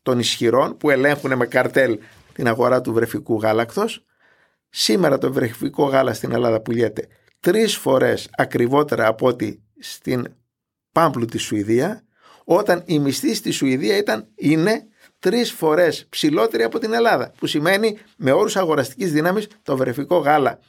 των 0.01 0.19
ισχυρών 0.19 0.77
που 0.77 0.89
ελέγχουν 0.89 1.37
με 1.37 1.45
καρτέλ 1.45 1.99
την 2.33 2.47
αγορά 2.47 2.81
του 2.81 2.93
βρεφικού 2.93 3.39
γάλακτος 3.39 4.05
Σήμερα 4.75 5.17
το 5.17 5.33
βρεφικό 5.33 5.83
γάλα 5.83 6.13
στην 6.13 6.31
Ελλάδα 6.31 6.61
πουλιέται 6.61 7.07
τρεις 7.39 7.75
φορές 7.75 8.29
ακριβότερα 8.37 9.07
από 9.07 9.27
ό,τι 9.27 9.59
στην 9.79 10.33
Πάμπλου 10.91 11.25
της 11.25 11.41
Σουηδία, 11.43 12.03
όταν 12.43 12.83
η 12.85 12.99
μισθή 12.99 13.35
στη 13.35 13.51
Σουηδία 13.51 13.97
ήταν, 13.97 14.27
είναι 14.35 14.87
τρεις 15.23 15.51
φορές 15.51 16.05
ψηλότερη 16.09 16.63
από 16.63 16.79
την 16.79 16.93
Ελλάδα, 16.93 17.31
που 17.37 17.47
σημαίνει 17.47 17.97
με 18.17 18.31
όρους 18.31 18.55
αγοραστικής 18.55 19.11
δύναμης 19.11 19.47
το 19.63 19.77
βρεφικό 19.77 20.17
γάλα 20.17 20.59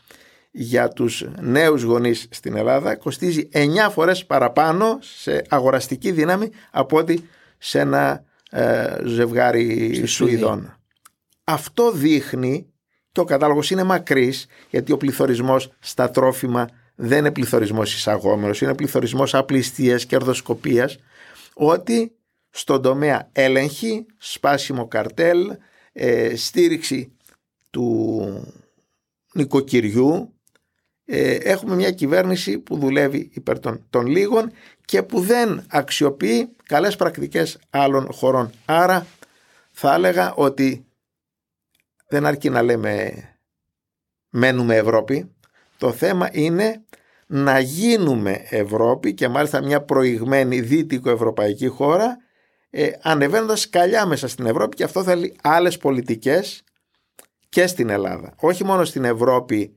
για 0.50 0.88
τους 0.88 1.24
νέους 1.40 1.82
γονείς 1.82 2.28
στην 2.30 2.56
Ελλάδα 2.56 2.96
κοστίζει 2.96 3.48
9 3.52 3.90
φορές 3.90 4.26
παραπάνω 4.26 4.98
σε 5.00 5.44
αγοραστική 5.48 6.10
δύναμη 6.12 6.50
από 6.70 6.96
ό,τι 6.96 7.18
σε 7.58 7.80
ένα 7.80 8.24
ε, 8.50 8.96
ζευγάρι 9.04 10.02
Σουηδών. 10.06 10.76
Αυτό 11.44 11.92
δείχνει 11.92 12.72
και 13.12 13.20
ο 13.20 13.24
κατάλογο 13.24 13.60
είναι 13.70 13.82
μακρύς, 13.82 14.46
γιατί 14.70 14.92
ο 14.92 14.96
πληθωρισμός 14.96 15.72
στα 15.78 16.10
τρόφιμα 16.10 16.68
δεν 16.94 17.18
είναι 17.18 17.30
πληθωρισμός 17.30 17.94
εισαγόμενος, 17.94 18.60
είναι 18.60 18.74
πληθωρισμός 18.74 19.34
απληστίας, 19.34 20.06
κερδοσκοπίας, 20.06 20.98
ότι 21.54 22.12
στον 22.56 22.82
τομέα 22.82 23.28
έλεγχη, 23.32 24.06
σπάσιμο 24.18 24.88
καρτέλ, 24.88 25.56
ε, 25.92 26.36
στήριξη 26.36 27.12
του 27.70 28.54
νοικοκυριού, 29.32 30.34
ε, 31.04 31.34
έχουμε 31.34 31.74
μια 31.74 31.90
κυβέρνηση 31.90 32.58
που 32.58 32.78
δουλεύει 32.78 33.30
υπέρ 33.32 33.58
των, 33.58 33.86
των 33.90 34.06
λίγων 34.06 34.52
και 34.84 35.02
που 35.02 35.20
δεν 35.20 35.66
αξιοποιεί 35.68 36.56
καλές 36.66 36.96
πρακτικές 36.96 37.58
άλλων 37.70 38.12
χωρών. 38.12 38.50
Άρα 38.64 39.06
θα 39.70 39.94
έλεγα 39.94 40.34
ότι 40.34 40.84
δεν 42.08 42.26
αρκεί 42.26 42.50
να 42.50 42.62
λέμε 42.62 43.12
μένουμε 44.28 44.76
Ευρώπη. 44.76 45.34
Το 45.78 45.92
θέμα 45.92 46.28
είναι 46.32 46.84
να 47.26 47.58
γίνουμε 47.58 48.46
Ευρώπη 48.48 49.14
και 49.14 49.28
μάλιστα 49.28 49.62
μια 49.62 49.82
προηγμένη 49.82 50.60
δυτικο-ευρωπαϊκή 50.60 51.68
χώρα 51.68 52.23
ε, 52.76 52.90
ανεβαίνοντας 53.02 53.60
σκαλιά 53.60 54.06
μέσα 54.06 54.28
στην 54.28 54.46
Ευρώπη 54.46 54.76
και 54.76 54.84
αυτό 54.84 55.02
θέλει 55.02 55.36
άλλες 55.42 55.78
πολιτικές 55.78 56.62
και 57.48 57.66
στην 57.66 57.88
Ελλάδα. 57.88 58.34
Όχι 58.36 58.64
μόνο 58.64 58.84
στην 58.84 59.04
Ευρώπη 59.04 59.76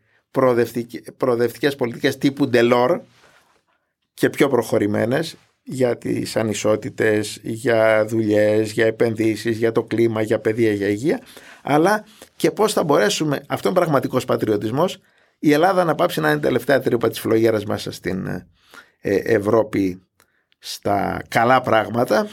προοδευτικές 1.17 1.75
πολιτικές 1.75 2.17
τύπου 2.17 2.49
Delors 2.53 2.99
και 4.13 4.29
πιο 4.29 4.47
προχωρημένες 4.47 5.35
για 5.63 5.97
τις 5.97 6.35
ανισότητες, 6.35 7.39
για 7.43 8.05
δουλειές, 8.05 8.71
για 8.71 8.85
επενδύσεις, 8.85 9.57
για 9.57 9.71
το 9.71 9.83
κλίμα, 9.83 10.21
για 10.21 10.39
παιδεία, 10.39 10.73
για 10.73 10.87
υγεία, 10.87 11.21
αλλά 11.63 12.05
και 12.35 12.51
πώς 12.51 12.73
θα 12.73 12.83
μπορέσουμε, 12.83 13.43
αυτό 13.47 13.69
είναι 13.69 13.77
πραγματικός 13.77 14.25
πατριωτισμός, 14.25 14.99
η 15.39 15.51
Ελλάδα 15.51 15.83
να 15.83 15.95
πάψει 15.95 16.19
να 16.19 16.31
είναι 16.31 16.39
τελευταία 16.39 16.79
τρύπα 16.79 17.09
της 17.09 17.19
φλογέρας 17.19 17.65
μέσα 17.65 17.91
στην 17.91 18.27
ε, 18.27 18.45
Ευρώπη 19.23 20.01
στα 20.59 21.21
καλά 21.27 21.61
πράγματα 21.61 22.27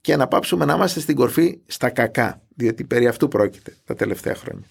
και 0.00 0.16
να 0.16 0.28
πάψουμε 0.28 0.64
να 0.64 0.74
είμαστε 0.74 1.00
στην 1.00 1.16
κορφή 1.16 1.58
στα 1.66 1.90
κακά, 1.90 2.40
διότι 2.56 2.84
περί 2.84 3.06
αυτού 3.06 3.28
πρόκειται 3.28 3.76
τα 3.84 3.94
τελευταία 3.94 4.34
χρόνια. 4.34 4.66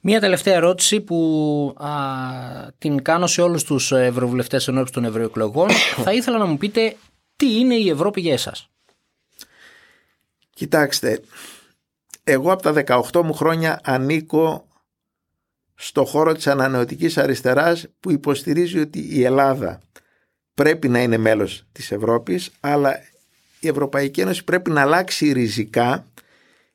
Μία 0.00 0.20
τελευταία 0.20 0.54
ερώτηση 0.54 1.00
που 1.00 1.74
α, 1.76 1.88
την 2.78 3.02
κάνω 3.02 3.26
σε 3.26 3.42
όλους 3.42 3.64
τους 3.64 3.92
ευρωβουλευτές 3.92 4.68
ενώπιση 4.68 4.92
των 4.92 5.04
ευρωεκλογών. 5.04 5.70
θα 6.04 6.12
ήθελα 6.12 6.38
να 6.38 6.46
μου 6.46 6.58
πείτε 6.58 6.96
τι 7.36 7.58
είναι 7.58 7.74
η 7.74 7.88
Ευρώπη 7.88 8.20
για 8.20 8.32
εσάς; 8.32 8.68
Κοιτάξτε, 10.54 11.20
εγώ 12.24 12.52
από 12.52 12.62
τα 12.62 13.02
18 13.12 13.22
μου 13.22 13.32
χρόνια 13.32 13.80
ανήκω 13.84 14.66
στο 15.74 16.04
χώρο 16.04 16.34
της 16.34 16.46
ανανεωτικής 16.46 17.18
αριστεράς 17.18 17.86
που 18.00 18.10
υποστηρίζει 18.10 18.78
ότι 18.78 19.08
η 19.10 19.24
Ελλάδα 19.24 19.80
πρέπει 20.54 20.88
να 20.88 21.02
είναι 21.02 21.16
μέλος 21.16 21.64
της 21.72 21.92
Ευρώπης 21.92 22.50
αλλά 22.60 23.00
η 23.66 23.70
Ευρωπαϊκή 23.70 24.20
Ένωση 24.20 24.44
πρέπει 24.44 24.70
να 24.70 24.80
αλλάξει 24.80 25.32
ριζικά 25.32 26.06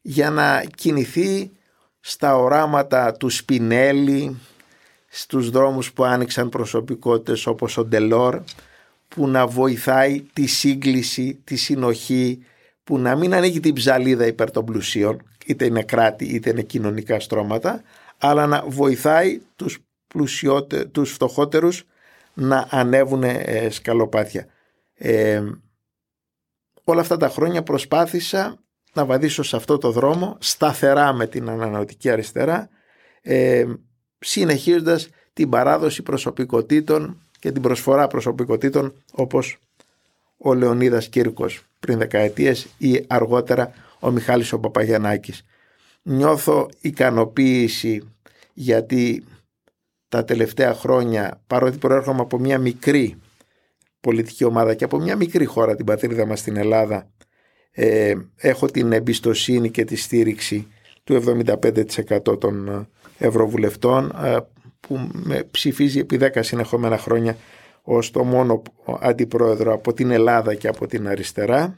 για 0.01 0.29
να 0.29 0.63
κινηθεί 0.75 1.51
στα 2.00 2.36
οράματα 2.36 3.13
του 3.13 3.29
Σπινέλη, 3.29 4.38
στους 5.08 5.50
δρόμους 5.50 5.93
που 5.93 6.03
άνοιξαν 6.03 6.50
προσωπικότητες 6.50 7.46
όπως 7.46 7.77
ο 7.77 7.86
Ντελόρ 7.86 8.41
που 9.08 9.27
να 9.27 9.48
βοηθάει 9.48 10.22
τη 10.34 10.46
σύγκληση, 10.46 11.39
τη 11.43 11.55
συνοχή, 11.55 12.46
που 12.84 12.98
να 12.98 13.15
μην 13.15 13.34
ανοίγει 13.34 13.60
την 13.60 13.74
ψαλίδα 13.74 14.25
υπέρ 14.25 14.51
των 14.51 14.65
πλουσίων, 14.65 15.22
είτε 15.46 15.65
είναι 15.65 15.84
κράτη 15.84 16.25
είτε 16.25 16.50
είναι 16.50 16.62
κοινωνικά 16.62 17.19
στρώματα, 17.19 17.81
αλλά 18.17 18.48
να 18.48 18.63
βοηθάει 18.67 19.39
τους, 19.55 19.79
πλουσιότε, 20.08 20.86
τους 20.86 21.12
φτωχότερους 21.12 21.84
να 22.34 22.67
ανέβουν 22.69 23.24
ε, 23.24 23.67
σκαλοπάτια. 23.69 24.46
Ε, 24.93 25.41
όλα 26.91 27.01
αυτά 27.01 27.17
τα 27.17 27.29
χρόνια 27.29 27.63
προσπάθησα 27.63 28.60
να 28.93 29.05
βαδίσω 29.05 29.43
σε 29.43 29.55
αυτό 29.55 29.77
το 29.77 29.91
δρόμο 29.91 30.38
σταθερά 30.39 31.13
με 31.13 31.27
την 31.27 31.50
ανανεωτική 31.50 32.10
αριστερά 32.10 32.69
ε, 33.22 33.65
συνεχίζοντας 34.19 35.10
την 35.34 35.50
παράδοση 35.50 36.03
προσωπικότητων 36.03 37.22
και 37.39 37.51
την 37.51 37.62
προσφορά 37.62 38.08
προσωπικότητων 38.08 38.93
όπως 39.12 39.58
ο 40.38 40.53
Λεωνίδας 40.53 41.08
Κύρκος 41.08 41.63
πριν 41.79 41.98
δεκαετίες 41.98 42.67
ή 42.77 43.05
αργότερα 43.08 43.72
ο 44.00 44.12
Μιχάλης 44.12 44.53
ο 44.53 44.60
Παπαγιαννάκης. 44.60 45.46
Νιώθω 46.01 46.69
ικανοποίηση 46.81 48.13
γιατί 48.53 49.24
τα 50.10 50.25
τελευταία 50.25 50.74
χρόνια 50.74 51.41
παρότι 51.48 51.77
προέρχομαι 51.77 52.22
από 52.22 52.39
μια 52.39 52.60
μικρή 52.60 53.17
πολιτική 54.01 54.43
ομάδα 54.43 54.73
και 54.73 54.83
από 54.83 54.99
μια 54.99 55.15
μικρή 55.15 55.45
χώρα 55.45 55.75
την 55.75 55.85
πατρίδα 55.85 56.25
μας 56.25 56.39
στην 56.39 56.57
Ελλάδα 56.57 57.09
ε, 57.71 58.13
έχω 58.35 58.65
την 58.65 58.91
εμπιστοσύνη 58.91 59.69
και 59.69 59.85
τη 59.85 59.95
στήριξη 59.95 60.67
του 61.03 61.23
75% 62.25 62.39
των 62.39 62.87
ευρωβουλευτών 63.17 64.15
ε, 64.23 64.37
που 64.79 65.09
με 65.13 65.43
ψηφίζει 65.51 65.99
επί 65.99 66.19
10 66.21 66.29
συνεχόμενα 66.39 66.97
χρόνια 66.97 67.37
ως 67.81 68.11
το 68.11 68.23
μόνο 68.23 68.61
αντιπρόεδρο 68.99 69.73
από 69.73 69.93
την 69.93 70.11
Ελλάδα 70.11 70.55
και 70.55 70.67
από 70.67 70.87
την 70.87 71.07
αριστερά. 71.07 71.77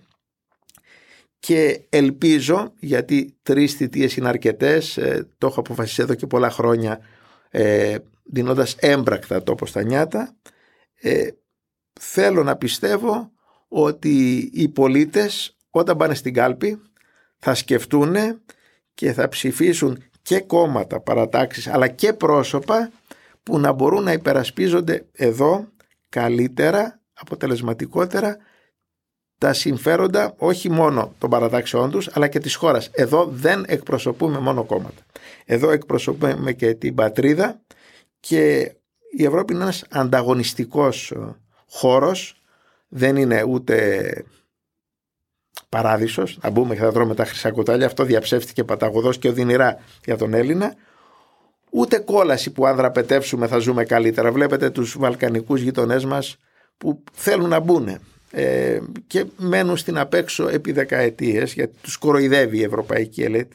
Και 1.39 1.81
ελπίζω 1.89 2.73
γιατί 2.79 3.37
τρεις 3.43 3.73
θητείες 3.73 4.15
είναι 4.15 4.27
αρκετές 4.27 4.97
ε, 4.97 5.27
το 5.37 5.47
έχω 5.47 5.59
αποφασίσει 5.59 6.01
εδώ 6.01 6.13
και 6.13 6.27
πολλά 6.27 6.49
χρόνια 6.49 6.99
ε, 7.49 7.97
δίνοντας 8.23 8.75
έμπρακτα 8.79 9.43
τόπο 9.43 9.65
στα 9.65 9.83
νιάτα 9.83 10.35
ε, 11.01 11.27
θέλω 11.99 12.43
να 12.43 12.55
πιστεύω 12.55 13.31
ότι 13.67 14.49
οι 14.53 14.69
πολίτες 14.69 15.57
όταν 15.69 15.97
πάνε 15.97 16.13
στην 16.13 16.33
κάλπη 16.33 16.81
θα 17.37 17.53
σκεφτούν 17.53 18.15
και 18.93 19.13
θα 19.13 19.27
ψηφίσουν 19.27 20.03
και 20.21 20.39
κόμματα, 20.39 20.99
παρατάξεις 20.99 21.67
αλλά 21.67 21.87
και 21.87 22.13
πρόσωπα 22.13 22.91
που 23.43 23.59
να 23.59 23.71
μπορούν 23.71 24.03
να 24.03 24.11
υπερασπίζονται 24.11 25.05
εδώ 25.11 25.67
καλύτερα, 26.09 26.99
αποτελεσματικότερα 27.13 28.37
τα 29.37 29.53
συμφέροντα 29.53 30.33
όχι 30.37 30.69
μόνο 30.69 31.13
των 31.17 31.29
παρατάξεών 31.29 31.91
τους 31.91 32.09
αλλά 32.13 32.27
και 32.27 32.39
της 32.39 32.55
χώρας. 32.55 32.89
Εδώ 32.93 33.25
δεν 33.25 33.65
εκπροσωπούμε 33.67 34.39
μόνο 34.39 34.63
κόμματα. 34.63 35.01
Εδώ 35.45 35.69
εκπροσωπούμε 35.71 36.53
και 36.53 36.73
την 36.73 36.95
πατρίδα 36.95 37.61
και 38.19 38.75
η 39.17 39.23
Ευρώπη 39.25 39.53
είναι 39.53 39.61
ένας 39.61 39.85
ανταγωνιστικός 39.89 41.13
χώρος 41.71 42.41
δεν 42.87 43.15
είναι 43.15 43.43
ούτε 43.43 44.25
παράδεισος, 45.69 46.37
να 46.41 46.49
μπούμε 46.49 46.75
και 46.75 46.81
θα 46.81 46.91
τρώμε 46.91 47.15
τα 47.15 47.25
χρυσά 47.25 47.51
κουτάλια, 47.51 47.85
αυτό 47.85 48.03
διαψεύτηκε 48.03 48.63
παταγωδός 48.63 49.17
και 49.17 49.27
οδυνηρά 49.27 49.79
για 50.05 50.17
τον 50.17 50.33
Έλληνα, 50.33 50.75
ούτε 51.69 51.99
κόλαση 51.99 52.51
που 52.51 52.65
αν 52.65 52.75
δραπετεύσουμε 52.75 53.47
θα 53.47 53.57
ζούμε 53.57 53.83
καλύτερα. 53.83 54.31
Βλέπετε 54.31 54.69
τους 54.69 54.97
βαλκανικούς 54.97 55.61
γειτονές 55.61 56.05
μας 56.05 56.37
που 56.77 57.03
θέλουν 57.11 57.49
να 57.49 57.59
μπουν 57.59 57.99
ε, 58.31 58.79
και 59.07 59.25
μένουν 59.37 59.77
στην 59.77 59.97
απέξω 59.97 60.47
επί 60.47 60.71
δεκαετίες 60.71 61.53
γιατί 61.53 61.75
τους 61.81 61.97
κοροϊδεύει 61.97 62.57
η 62.57 62.63
ευρωπαϊκή 62.63 63.21
ελέτ. 63.21 63.51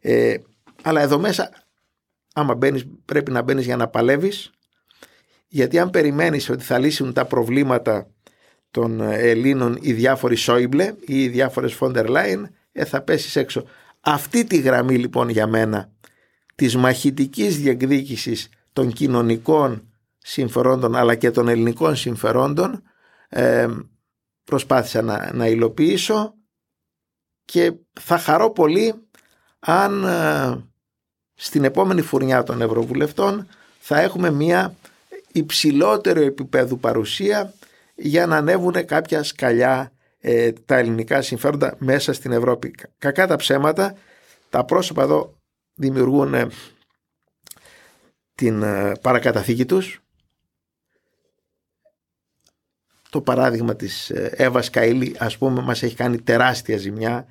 Ε, 0.00 0.36
αλλά 0.82 1.00
εδώ 1.00 1.18
μέσα 1.18 1.50
άμα 2.34 2.54
μπαίνεις, 2.54 2.86
πρέπει 3.04 3.30
να 3.30 3.42
μπαίνεις 3.42 3.64
για 3.64 3.76
να 3.76 3.88
παλεύεις 3.88 4.50
γιατί 5.48 5.78
αν 5.78 5.90
περιμένεις 5.90 6.50
ότι 6.50 6.64
θα 6.64 6.78
λύσουν 6.78 7.12
τα 7.12 7.24
προβλήματα 7.24 8.10
των 8.70 9.00
Ελλήνων 9.00 9.78
οι 9.80 9.92
διάφοροι 9.92 10.36
Σόιμπλε 10.36 10.94
ή 11.06 11.22
οι 11.22 11.28
διάφορες 11.28 11.74
Φόντερ 11.74 12.08
Λάιν 12.08 12.48
ε, 12.72 12.84
θα 12.84 13.02
πέσεις 13.02 13.36
έξω. 13.36 13.64
Αυτή 14.00 14.44
τη 14.44 14.56
γραμμή 14.56 14.98
λοιπόν 14.98 15.28
για 15.28 15.46
μένα 15.46 15.92
της 16.54 16.76
μαχητικής 16.76 17.58
διεκδίκησης 17.58 18.48
των 18.72 18.92
κοινωνικών 18.92 19.92
συμφερόντων 20.18 20.96
αλλά 20.96 21.14
και 21.14 21.30
των 21.30 21.48
ελληνικών 21.48 21.96
συμφερόντων 21.96 22.82
ε, 23.28 23.66
προσπάθησα 24.44 25.02
να, 25.02 25.32
να 25.34 25.46
υλοποιήσω 25.46 26.34
και 27.44 27.72
θα 28.00 28.18
χαρώ 28.18 28.50
πολύ 28.50 28.94
αν 29.58 30.04
ε, 30.04 30.64
στην 31.34 31.64
επόμενη 31.64 32.02
φουρνιά 32.02 32.42
των 32.42 32.62
Ευρωβουλευτών 32.62 33.46
θα 33.78 34.00
έχουμε 34.00 34.30
μια 34.30 34.74
υψηλότερο 35.32 36.20
επίπεδο 36.20 36.76
παρουσία 36.76 37.54
για 37.94 38.26
να 38.26 38.36
ανέβουν 38.36 38.86
κάποια 38.86 39.22
σκαλιά 39.22 39.92
ε, 40.20 40.52
τα 40.52 40.76
ελληνικά 40.76 41.22
συμφέροντα 41.22 41.74
μέσα 41.78 42.12
στην 42.12 42.32
Ευρώπη. 42.32 42.74
Κακά 42.98 43.26
τα 43.26 43.36
ψέματα, 43.36 43.96
τα 44.50 44.64
πρόσωπα 44.64 45.02
εδώ 45.02 45.34
δημιουργούν 45.74 46.34
ε, 46.34 46.48
την 48.34 48.62
ε, 48.62 48.92
παρακαταθήκη 49.00 49.64
τους. 49.64 50.02
Το 53.10 53.20
παράδειγμα 53.20 53.76
της 53.76 54.10
Εύα 54.30 54.62
Καΐλη 54.72 55.14
ας 55.18 55.38
πούμε 55.38 55.60
μας 55.60 55.82
έχει 55.82 55.94
κάνει 55.94 56.20
τεράστια 56.20 56.76
ζημιά. 56.76 57.26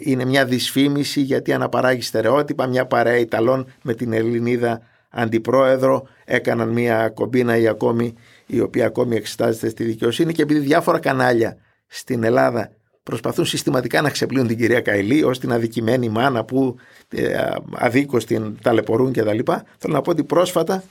Είναι 0.00 0.24
μια 0.24 0.44
δυσφήμιση 0.44 1.20
γιατί 1.20 1.52
αναπαράγει 1.52 2.02
στερεότυπα 2.02 2.66
μια 2.66 2.86
παρέα 2.86 3.16
Ιταλών 3.16 3.72
με 3.82 3.94
την 3.94 4.12
Ελληνίδα 4.12 4.91
αντιπρόεδρο 5.12 6.06
έκαναν 6.24 6.68
μια 6.68 7.08
κομπίνα 7.08 7.56
ή 7.56 7.68
ακόμη 7.68 8.14
η 8.46 8.60
οποία 8.60 8.86
ακόμη 8.86 9.16
εξετάζεται 9.16 9.68
στη 9.68 9.84
δικαιοσύνη 9.84 10.32
και 10.32 10.42
επειδή 10.42 10.60
διάφορα 10.60 10.98
κανάλια 10.98 11.56
στην 11.86 12.24
Ελλάδα 12.24 12.70
προσπαθούν 13.02 13.44
συστηματικά 13.44 14.02
να 14.02 14.10
ξεπλύνουν 14.10 14.46
την 14.46 14.56
κυρία 14.56 14.80
Καηλή 14.80 15.24
ως 15.24 15.38
την 15.38 15.52
αδικημένη 15.52 16.08
μάνα 16.08 16.44
που 16.44 16.76
ε, 17.08 17.50
αδίκως 17.74 18.24
την 18.24 18.58
ταλαιπωρούν 18.62 19.12
κτλ. 19.12 19.38
Θέλω 19.78 19.94
να 19.94 20.00
πω 20.00 20.10
ότι 20.10 20.24
πρόσφατα 20.24 20.82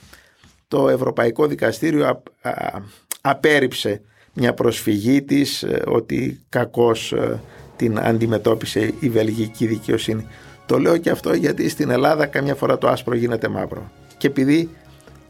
το 0.68 0.88
Ευρωπαϊκό 0.88 1.46
Δικαστήριο 1.46 2.22
απέρριψε 3.20 4.02
μια 4.32 4.54
προσφυγή 4.54 5.22
της 5.22 5.62
ε, 5.62 5.82
ότι 5.86 6.40
κακώς 6.48 7.12
ε, 7.12 7.40
την 7.76 7.98
αντιμετώπισε 7.98 8.94
η 9.00 9.08
βελγική 9.08 9.66
δικαιοσύνη. 9.66 10.26
Το 10.66 10.78
λέω 10.78 10.96
και 10.96 11.10
αυτό 11.10 11.32
γιατί 11.34 11.68
στην 11.68 11.90
Ελλάδα 11.90 12.26
καμιά 12.26 12.54
φορά 12.54 12.78
το 12.78 12.88
άσπρο 12.88 13.14
γίνεται 13.14 13.48
μαύρο. 13.48 13.90
Και 14.22 14.28
επειδή 14.28 14.70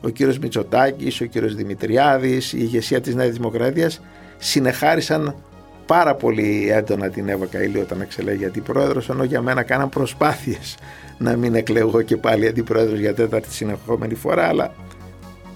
ο 0.00 0.08
κύριος 0.08 0.38
Μητσοτάκης, 0.38 1.20
ο 1.20 1.24
κύριος 1.24 1.54
Δημητριάδης, 1.54 2.52
η 2.52 2.58
ηγεσία 2.60 3.00
της 3.00 3.14
Νέας 3.14 3.30
Δημοκρατίας 3.30 4.00
συνεχάρισαν 4.38 5.34
πάρα 5.86 6.14
πολύ 6.14 6.70
έντονα 6.70 7.08
την 7.08 7.28
Εύα 7.28 7.46
Καηλή 7.46 7.78
όταν 7.80 8.00
εξελέγει 8.00 8.44
αντιπρόεδρος 8.44 9.08
ενώ 9.08 9.24
για 9.24 9.40
μένα 9.42 9.62
κάναν 9.62 9.88
προσπάθειες 9.88 10.76
να 11.18 11.36
μην 11.36 11.54
εκλεγώ 11.54 12.02
και 12.02 12.16
πάλι 12.16 12.46
αντιπρόεδρος 12.46 12.98
για 12.98 13.14
τέταρτη 13.14 13.52
συνεχόμενη 13.52 14.14
φορά 14.14 14.48
αλλά 14.48 14.74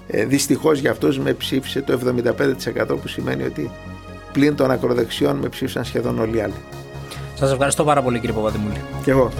ε, 0.07 0.25
δυστυχώς 0.25 0.79
για 0.79 0.91
αυτούς 0.91 1.19
με 1.19 1.33
ψήφισε 1.33 1.83
το 1.83 1.99
75% 2.87 2.97
που 3.01 3.09
σημαίνει 3.09 3.43
ότι 3.43 3.71
πλην 4.33 4.57
των 4.57 4.71
ακροδεξιών 4.71 5.37
με 5.37 5.49
ψήφισαν 5.49 5.85
σχεδόν 5.85 6.19
όλοι 6.19 6.37
οι 6.37 6.41
άλλοι. 6.41 6.61
Σας 7.35 7.53
ευχαριστώ 7.53 7.85
πάρα 7.85 8.03
πολύ 8.03 8.19
κύριε 8.21 8.35
Παπαδημούλη. 8.35 8.81
Και 9.05 9.11
εγώ. 9.11 9.31